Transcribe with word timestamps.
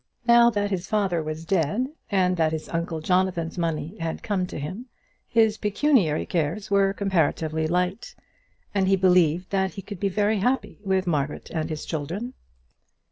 Now 0.27 0.49
that 0.49 0.71
his 0.71 0.87
father 0.87 1.21
was 1.21 1.45
dead 1.45 1.85
and 2.09 2.35
that 2.35 2.53
his 2.53 2.67
uncle 2.69 3.01
Jonathan's 3.01 3.55
money 3.55 3.99
had 3.99 4.23
come 4.23 4.47
to 4.47 4.57
him, 4.59 4.87
his 5.27 5.59
pecuniary 5.59 6.25
cares 6.25 6.71
were 6.71 6.91
comparatively 6.91 7.67
light, 7.67 8.15
and 8.73 8.87
he 8.87 8.95
believed 8.95 9.51
that 9.51 9.75
he 9.75 9.83
could 9.83 9.99
be 9.99 10.09
very 10.09 10.39
happy 10.39 10.79
with 10.83 11.05
Margaret 11.05 11.51
and 11.51 11.69
his 11.69 11.85
children. 11.85 12.33